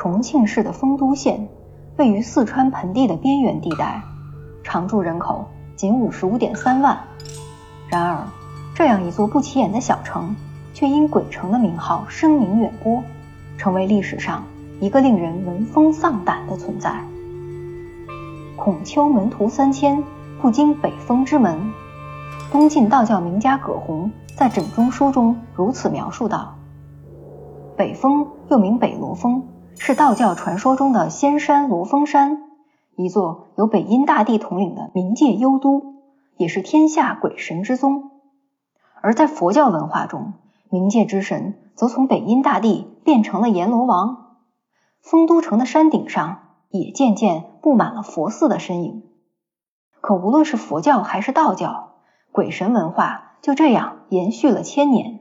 [0.00, 1.46] 重庆市的丰都县
[1.98, 4.02] 位于四川盆地的边缘地带，
[4.62, 5.44] 常住人口
[5.76, 6.98] 仅五十五点三万。
[7.90, 8.26] 然而，
[8.74, 10.34] 这样一座不起眼的小城，
[10.72, 13.02] 却因“鬼城”的名号声名远播，
[13.58, 14.42] 成为历史上
[14.80, 17.04] 一个令人闻风丧胆的存在。
[18.56, 20.02] 孔丘门徒三千，
[20.40, 21.60] 不经北风之门。
[22.50, 26.54] 东晋道教名家葛洪在《枕中书》中如此描述道
[27.76, 29.42] ：“北风又名北罗峰，
[29.82, 32.42] 是道教传说中的仙山罗峰山，
[32.96, 35.94] 一座由北阴大帝统领的冥界幽都，
[36.36, 38.10] 也是天下鬼神之宗。”
[39.00, 40.34] 而在佛教文化中，
[40.68, 44.36] 冥界之神则从北阴大帝变成了阎罗王。
[45.00, 49.04] 丰都城的山顶上也渐渐布满了佛寺的身影。
[50.02, 51.94] 可无论是佛教还是道教，
[52.32, 55.20] 鬼神文化就这样延续了千年。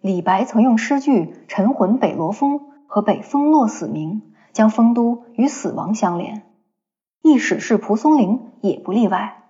[0.00, 4.22] 李白曾用诗句《沉魂北罗峰》和“北风落死鸣”
[4.52, 6.42] 将丰都与死亡相连，
[7.22, 9.42] 一史是蒲松龄也不例外。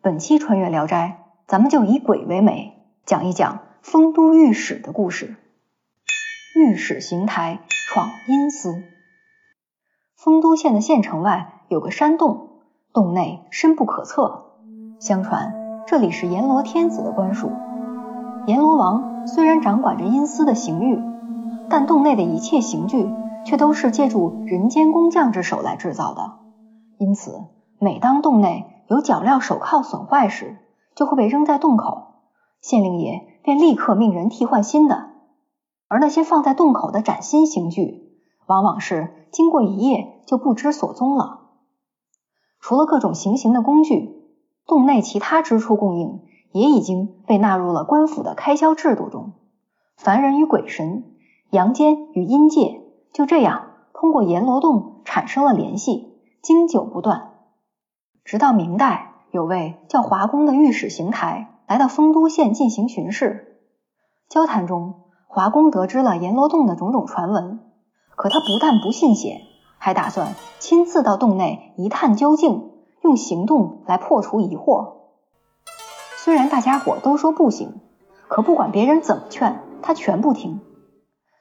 [0.00, 2.72] 本期穿越聊斋，咱们就以鬼为媒。
[3.06, 5.36] 讲一讲丰都御史的故事。
[6.56, 8.82] 御史邢台闯阴司。
[10.16, 12.48] 丰都县的县城外有个山洞，
[12.92, 14.52] 洞内深不可测。
[14.98, 15.54] 相传
[15.86, 17.52] 这里是阎罗天子的官署。
[18.46, 20.98] 阎罗王虽然掌管着阴司的刑狱，
[21.68, 23.10] 但洞内的一切刑具
[23.44, 26.38] 却都是借助人间工匠之手来制造的。
[26.98, 27.44] 因此，
[27.78, 30.56] 每当洞内有脚镣手铐损坏时，
[30.94, 32.02] 就会被扔在洞口。
[32.60, 35.10] 县令爷便立刻命人替换新的，
[35.88, 38.12] 而那些放在洞口的崭新刑具，
[38.46, 41.40] 往往是经过一夜就不知所踪了。
[42.60, 44.22] 除了各种行刑的工具，
[44.66, 49.32] 洞内其他支出供应也已经被纳入了官府的开销制度中。
[49.96, 51.04] 凡人与鬼神，
[51.54, 52.80] 阳间与阴界，
[53.12, 57.30] 就这样通过阎罗洞产生了联系，经久不断。
[58.24, 61.52] 直到明代，有位叫华公的御史邢台。
[61.68, 63.60] 来到丰都县进行巡视，
[64.28, 64.94] 交谈中，
[65.28, 67.60] 华公得知了阎罗洞的种种传闻。
[68.16, 69.40] 可他不但不信邪，
[69.78, 74.94] 还打算亲自到洞内一探究竟，用行动来破除疑惑。
[76.16, 77.80] 虽然大家伙都说不行，
[78.26, 80.60] 可不管别人怎么劝，他全不听。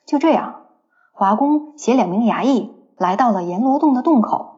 [0.06, 0.68] 就这样，
[1.12, 4.52] 华工携两名衙役来到了阎罗洞的洞口。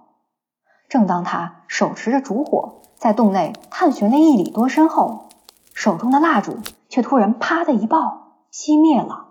[0.88, 5.30] 正当他手持着烛火在洞内探寻了一里多深后，
[5.74, 6.58] 手中的蜡烛
[6.90, 9.26] 却突然啪的一爆，熄灭了。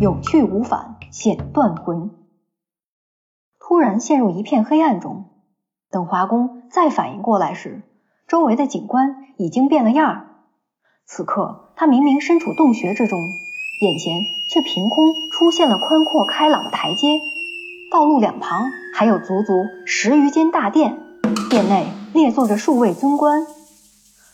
[0.00, 2.10] 有去无返，显断魂。
[3.58, 5.24] 突然陷入一片黑暗中。
[5.90, 7.82] 等华工再反应过来时，
[8.26, 10.26] 周围的景观已经变了样儿。
[11.04, 13.18] 此刻他明明身处洞穴之中，
[13.78, 17.20] 眼前却凭空出现了宽阔开朗的台阶，
[17.90, 20.98] 道路两旁还有足足十余间大殿，
[21.50, 23.46] 殿内列坐着数位尊官。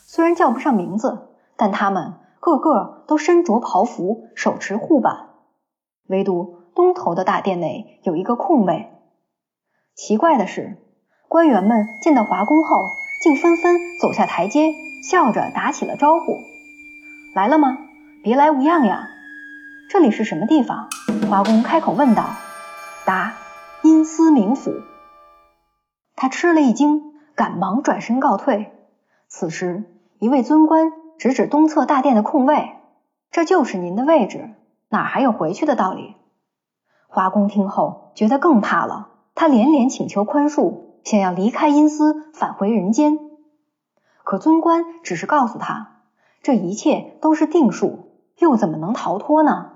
[0.07, 1.27] 虽然叫不上名字，
[1.57, 5.27] 但他们个个都身着袍服，手持护板。
[6.07, 8.87] 唯独东头的大殿内有一个空位。
[9.93, 10.77] 奇怪的是，
[11.27, 12.85] 官员们见到华公后，
[13.21, 16.37] 竟纷纷走下台阶，笑着打起了招呼
[17.35, 17.77] ：“来了吗？
[18.23, 19.09] 别来无恙呀！”
[19.93, 20.89] 这里是什么地方？
[21.29, 22.25] 华公开口问道。
[23.05, 23.35] 答：
[23.83, 24.73] 阴司冥府。
[26.15, 28.73] 他吃了一惊，赶忙转身告退。
[29.27, 29.83] 此时。
[30.17, 32.71] 一位尊官指指东侧大殿的空位，
[33.29, 34.55] 这就是您的位置，
[34.89, 36.15] 哪还有回去的道理？
[37.07, 43.19] 华公听后觉得更怕了，他连连请求宽恕，想要离开阴司，返回人间。
[44.23, 46.01] 可尊官只是告诉他，
[46.41, 48.07] 这一切都是定数，
[48.39, 49.69] 又怎么能逃脱呢？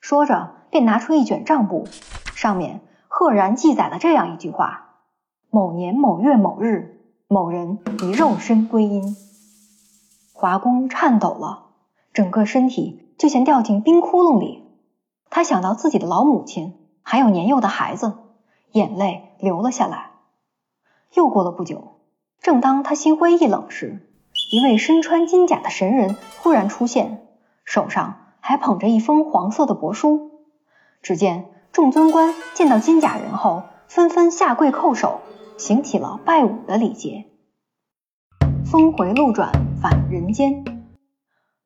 [0.00, 1.86] 说着，便拿出一卷账簿，
[2.34, 4.96] 上面赫然记载了这样一句话：
[5.50, 9.14] 某年某月某日，某人以肉身归阴。
[10.32, 11.66] 华公颤抖了，
[12.14, 14.64] 整个身体就像掉进冰窟窿里。
[15.28, 18.14] 他想到自己的老母亲，还有年幼的孩子，
[18.72, 20.12] 眼泪流了下来。
[21.12, 22.00] 又过了不久，
[22.40, 24.08] 正当他心灰意冷时，
[24.50, 27.28] 一位身穿金甲的神人突然出现，
[27.64, 30.30] 手上还捧着一封黄色的帛书。
[31.02, 35.20] 只见众尊官见到金甲人后，纷纷下跪叩首，
[35.56, 37.26] 行起了拜武的礼节。
[38.64, 40.64] 峰回路转返人间，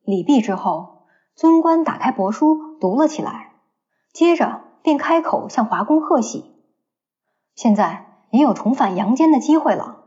[0.04, 3.52] 礼毕之后，尊官打开帛书读了起来，
[4.12, 6.54] 接着便开口向华公贺喜
[7.56, 10.04] ：“现在你有重返阳间的机会了。”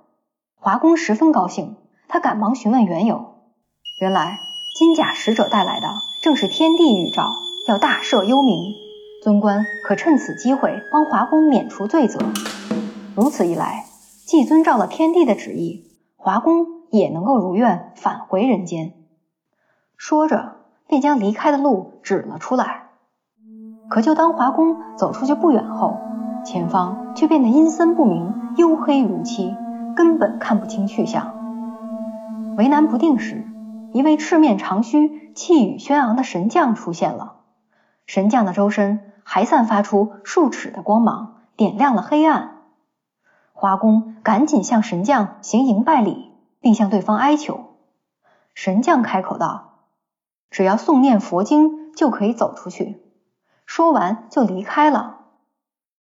[0.60, 1.76] 华公十分高兴，
[2.08, 3.36] 他赶忙询问缘由。
[4.02, 4.40] 原来
[4.78, 5.88] 金甲使者带来的
[6.28, 7.38] 正是天地预兆，
[7.68, 8.74] 要大赦幽冥。
[9.24, 12.20] 尊官可趁此机会帮华公免除罪责。
[13.16, 13.86] 如此一来，
[14.26, 15.86] 既遵照了天帝的旨意，
[16.18, 18.92] 华公也能够如愿返回人间。
[19.96, 22.90] 说着，便将离开的路指了出来。
[23.90, 25.96] 可就当华公走出去不远后，
[26.44, 29.56] 前方却变得阴森不明、黝黑如漆，
[29.96, 31.34] 根本看不清去向。
[32.58, 33.46] 为难不定时，
[33.94, 37.42] 一位赤面长须、气宇轩昂的神将出现了。
[38.06, 42.62] 神将的周身还散发出数尺的光芒，点亮了黑暗。
[43.54, 47.76] 华公赶紧向神将行迎拜礼，并向对方哀求。
[48.54, 49.80] 神将开口道
[50.50, 53.02] ：“只要诵念佛经，就可以走出去。”
[53.66, 55.26] 说完就离开了。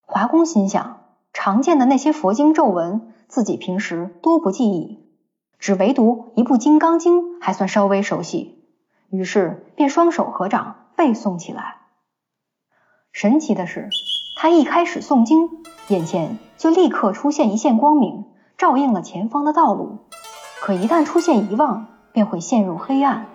[0.01, 1.01] 华公心想，
[1.33, 5.04] 常见的那些佛经咒文，自己平时多不记忆，
[5.65, 8.63] 只唯独一部《金刚经》还算稍微熟悉，
[9.09, 11.77] 于是便双手合掌背诵起来。
[13.12, 13.89] 神奇的是，
[14.38, 15.50] 他一开始诵经，
[15.88, 18.25] 眼前就立刻出现一线光明，
[18.59, 20.01] 照映了前方的道路。
[20.62, 23.25] 可一旦出现遗忘，便会陷入黑暗。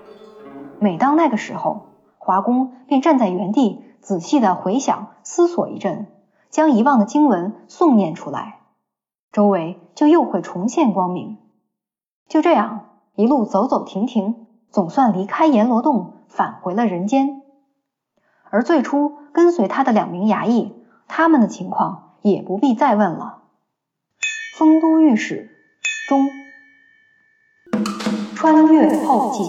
[0.79, 1.87] 每当那个时候，
[2.17, 6.06] 华工便站在原地，仔细的回想、思索一阵。
[6.49, 8.61] 将遗忘的经文诵念出来，
[9.32, 11.38] 周围就又会重现光明。
[12.31, 17.43] 就这样一路走走停停，总算离开阎罗洞，返回了人间。
[18.50, 20.73] 而最初跟随他的两名衙役，
[21.09, 23.43] 他们的情况也不必再问了。
[24.56, 25.50] 丰都御史
[26.09, 26.29] 中，
[28.37, 29.43] 穿越后记。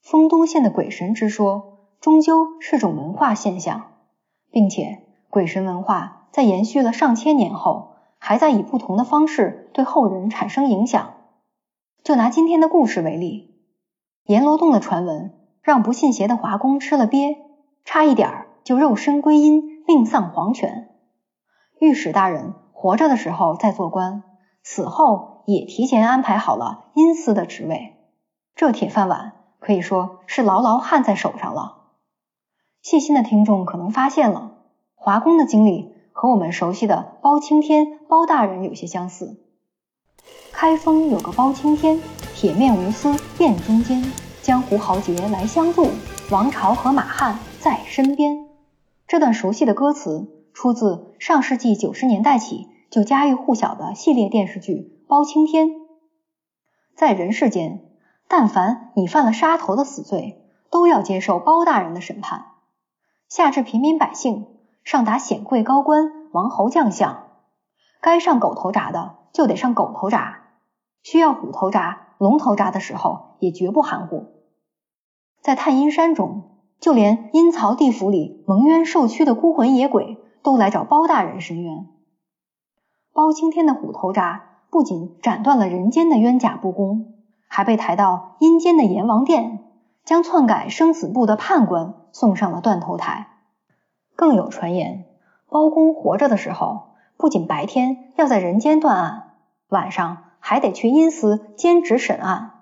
[0.00, 3.82] 丰都县的鬼神之说，终究是种文化现象，
[4.50, 5.04] 并且。
[5.28, 11.16] 鬼神文化在延续了上千年后，还在以不同的方式对后人产生影响。
[12.08, 13.54] 就拿今天的故事为例，
[14.24, 17.36] 阎罗洞的传闻让不信邪的华公吃了鳖，
[17.84, 20.88] 差一点就肉身归阴，命丧黄泉。
[21.78, 24.22] 御史大人活着的时候在做官，
[24.62, 27.98] 死后也提前安排好了阴司的职位，
[28.54, 31.90] 这铁饭碗可以说是牢牢焊在手上了。
[32.80, 34.54] 细心的听众可能发现了。
[34.94, 39.44] 华公的经历和我们熟悉的包青天包大人有些相似。
[40.60, 42.00] 开封有个包青天，
[42.34, 44.02] 铁面无私辨忠奸，
[44.42, 45.86] 江湖豪杰来相助，
[46.32, 48.48] 王朝和马汉在身边。
[49.06, 54.72] 这段熟悉的歌词出自上世纪九十年代起就家喻户晓的系列电视剧
[55.08, 55.68] 《包青天》。
[56.96, 57.80] 在人世间，
[58.26, 62.46] 但凡你犯了杀头的死罪，都要接受包大人的审判，
[63.28, 64.48] 下至平民百姓。
[64.82, 67.26] 上达显贵高官、王侯将相，
[68.00, 70.37] 该上狗头铡的就得上狗头铡，
[71.02, 74.26] 需要虎头铡、龙头铡的时候也绝不含糊。
[75.40, 76.50] 在太阴山中，
[76.80, 81.86] 就连阴曹地府里蒙冤受屈的孤魂野鬼都来找包大人伸冤。
[83.12, 84.40] 包青天的虎头铡
[84.70, 87.14] 不仅斩断了人间的冤假不公，
[87.48, 89.64] 还被抬到阴间的阎王殿，
[90.04, 93.28] 将篡改生死簿的判官送上了断头台。
[94.14, 95.06] 更有传言，
[95.48, 99.32] 包公活着的时候，不仅白天要在人间断案，
[99.68, 102.52] 晚上还得去阴司兼职审案。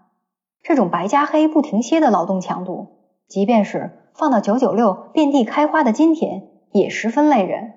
[0.63, 7.75] 这种白加黑不停歇的劳动强度，即便是放到九九六遍地开花的今天，也十分累人。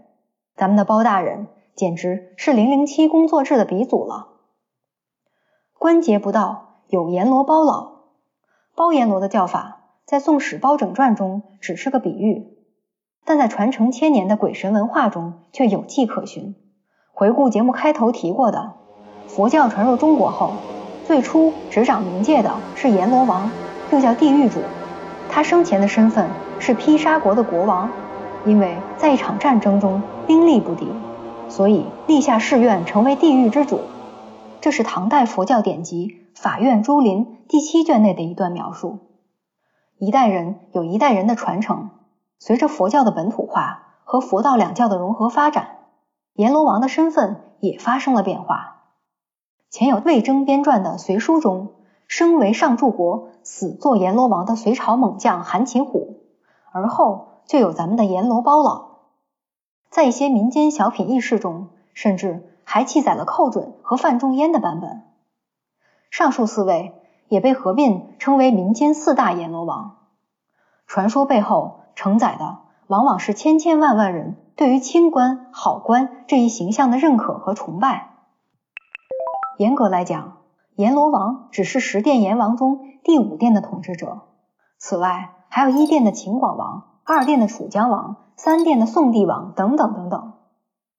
[0.55, 4.27] 咱们的包大人简直是零零七工作制的鼻祖了。
[5.77, 7.99] 关节不到，有阎罗包老。
[8.75, 12.57] 包阎罗的叫法，在《宋史包拯传》中只是个比喻。
[13.23, 16.55] 但在传承千年的鬼神文化中却有迹可循。
[17.11, 18.73] 回顾节目开头提过的，
[19.29, 20.53] 佛教传入中国后，
[21.05, 23.51] 最初执掌冥界的是阎罗王，
[23.91, 24.59] 又叫地狱主。
[25.29, 27.91] 他生前的身份是毗沙国的国王，
[28.43, 30.87] 因为在一场战争中兵力不敌，
[31.47, 33.81] 所以立下誓愿成为地狱之主。
[34.61, 36.07] 这是唐代佛教典籍
[36.41, 38.97] 《法院珠林》第七卷内的一段描述。
[39.99, 41.91] 一代人有一代人的传承。
[42.39, 45.67] 随着佛教的本土化和佛道两教的融合发展，
[46.33, 48.77] 阎罗王的身份也发生了变化。
[49.69, 51.73] 前有魏征编撰的《隋书》中，
[52.07, 56.21] 生为上柱国、死做阎罗王的隋朝猛将韩擒虎，
[56.71, 58.89] 而后就有咱们的阎罗包老。
[59.89, 65.03] 在一些民间小品轶事中，甚至还记载了寇准和范仲淹的版本。
[66.11, 66.93] 上述四位
[67.27, 69.97] 也被合并称为民间四大阎罗王。
[70.85, 71.77] 传说背后。
[71.95, 78.08] 承载的往往是千千万万人对于清官、好官这一形象的认可和崇拜。
[79.59, 80.37] 严格来讲，
[80.77, 84.21] 阎罗王只是十殿阎王中第五殿的统治者，
[84.77, 90.31] 此外还有一殿的秦广王、二殿的楚江王，三殿的宋帝王等等等等。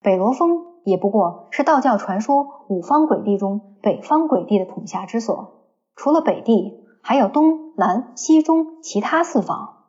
[0.02, 9.86] 北罗峰也不过是道教传说五方鬼帝中北方鬼帝的统辖之所，除了北帝，还有东南西中其他四方，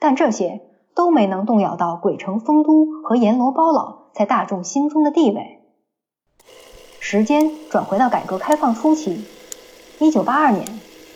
[0.00, 0.62] 但这些
[0.96, 5.59] 都没能动摇到鬼城丰都和阎罗包老在大众心中的地位。
[7.02, 9.24] 时间转回到改革开放初期，
[9.98, 10.66] 一九八二年，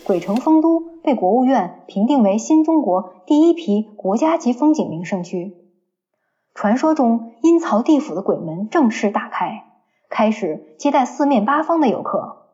[0.02, 5.54] 鬼城丰都被国务院评定为新中国第一批国家级风景名胜区。
[6.54, 9.66] 传说中阴曹地府的鬼门正式打开，
[10.08, 12.46] 开始接待四面八方的游客。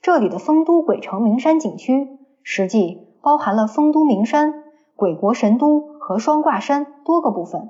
[0.00, 2.08] 这里的丰都鬼城名山景区，
[2.44, 4.62] 实际包含了丰都名山、
[4.94, 7.68] 鬼国神都和双挂山多个部分。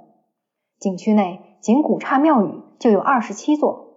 [0.79, 3.94] 景区内仅古刹庙宇就有二十七座。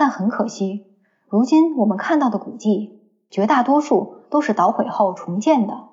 [0.00, 0.86] 但很可惜，
[1.28, 5.88] 如今我们看到的古迹，绝大多数都是捣毁后重建的。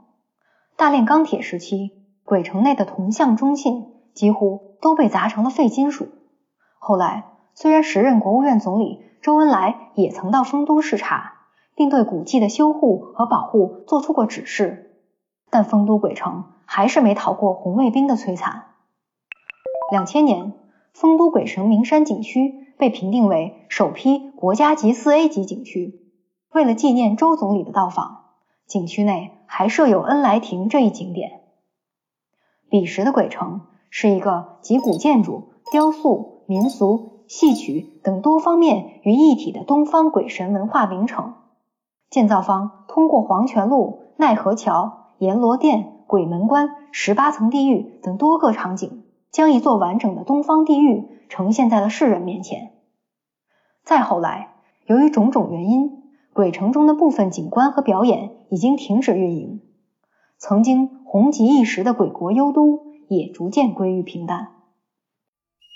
[0.77, 1.91] 大炼钢铁时期，
[2.23, 6.07] 鬼城内的铜像、钟磬几乎都被砸成了废金属。
[6.79, 11.33] 后来，虽然时任国务院总理周恩来也曾到丰都视察，
[11.75, 15.01] 并对古迹的修护和保护做出过指示，
[15.49, 18.67] 但丰都鬼城还是没逃过红卫兵的摧残。
[19.91, 20.53] 两千年，
[20.93, 22.63] 丰都鬼城名山景区。
[22.77, 25.99] 被评定为首批国家级四 A 级景区。
[26.51, 28.25] 为了纪念周总理的到访，
[28.65, 31.41] 景区内还设有恩来亭这一景点。
[32.69, 41.33] 彼时的鬼城是一个集古建筑、雕塑、民俗、戏曲等多方面于一体的东方鬼神文化名城。
[42.09, 49.03] 建造方通过黄泉路、奈何桥、阎罗殿、鬼门关、十八层地狱等多个场景。
[49.29, 52.73] 将一座完整的东方地狱呈现在了世人面前。
[53.83, 54.55] 再后来，
[54.85, 56.03] 由于种种原因，
[56.33, 59.61] 鬼城中的部分景观和表演已经停止运营，
[60.37, 64.49] 曾经红极一时的鬼国幽都也逐渐归于平淡。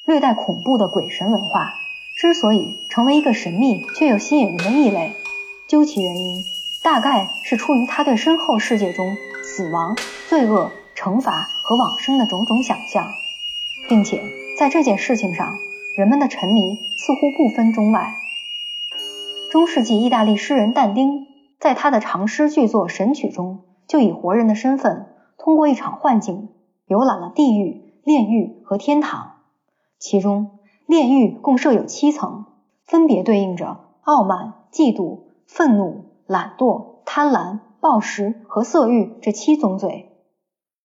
[0.06, 1.70] 略带恐怖的鬼神文化
[2.20, 5.14] 之所以成为一个神秘却又吸引人的异类，
[5.70, 6.44] 究其原因，
[6.84, 9.96] 大概是出于他对身后世界中死亡、
[10.28, 13.08] 罪恶、惩罚和往生的种种想象。
[13.90, 14.24] 并且
[14.62, 15.56] 在这件事情上，
[15.96, 18.14] 人们的沉迷似乎不分中外。
[19.52, 21.26] 中世纪意大利诗人但丁
[21.60, 25.08] 在他的长诗巨作《神曲》中，就以活人的身份，
[25.40, 26.50] 通过一场幻境，
[26.86, 29.38] 游览了地狱、炼狱和天堂。
[29.98, 32.46] 其中，炼狱共设有七层，
[32.86, 40.12] 分别对应着傲慢、嫉妒、愤怒、懒惰、贪婪、暴食和色欲这七宗罪，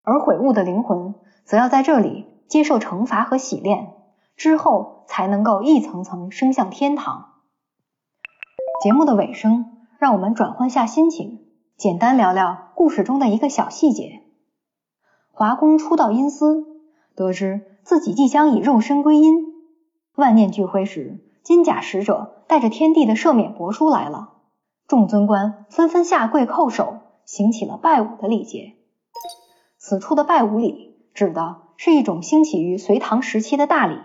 [0.01, 1.13] 而悔悟的灵魂
[1.43, 2.27] 则要在这里。
[2.47, 3.93] 接受惩罚和洗练
[4.35, 7.33] 之后，才能够一层层升向天堂。
[8.83, 11.45] 节目的尾声，让我们转换下心情，
[11.77, 14.21] 简单聊聊故事中的一个小细节。
[15.31, 16.65] 华公初到阴司，
[17.15, 19.45] 得知自己即将以肉身归阴，
[20.15, 24.33] 万念俱灰时，金甲使者带着天帝的赦免帛书来了，
[24.87, 28.73] 众尊官纷纷下跪叩首，行起了拜武的礼节。
[29.77, 31.64] 此处的拜武礼，指的。
[31.77, 33.99] 是一种兴起于隋唐时期的大礼。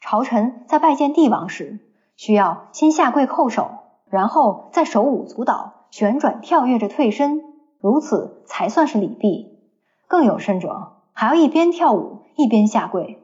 [0.00, 1.80] 朝臣在拜见帝王时，
[2.16, 3.70] 需要先下跪叩首，
[4.08, 7.42] 然后再手舞足蹈、旋转跳跃着退身，
[7.80, 9.58] 如此才算是礼毕。
[10.06, 13.22] 更有甚者，还要一边跳舞一边下跪。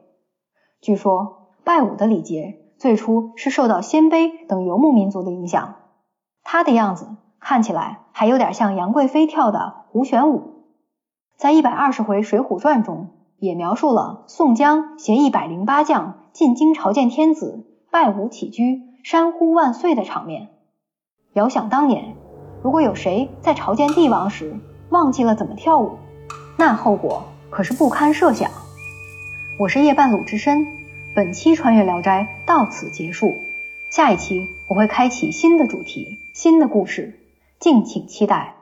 [0.81, 5.75] 据说拜舞的礼节最初是受到鲜卑等游牧民族的影响，
[6.43, 7.07] 他的样子
[7.39, 10.65] 看起来还有点像杨贵妃跳的胡旋舞。
[11.37, 13.09] 在一百二十回《水浒传》中。
[13.43, 20.47] 也描述了宋江携一百零八将进京朝见天子，拜舞起居，山呼万岁的场面。
[21.33, 22.15] 遥想当年，
[22.61, 24.55] 如果有谁在朝见帝王时
[24.91, 25.97] 忘记了怎么跳舞，
[26.57, 28.49] 那后果可是不堪设想。
[29.59, 30.65] 我是夜半鲁智深，
[31.13, 33.35] 本期穿越聊斋到此结束，
[33.89, 37.19] 下一期我会开启新的主题，新的故事，
[37.59, 38.52] 敬请期待。